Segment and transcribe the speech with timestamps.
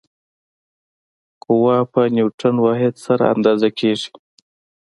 [1.43, 4.09] قوه په نیوټن واحد سره اندازه کېږي.